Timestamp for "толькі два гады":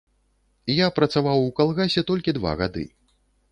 2.13-2.89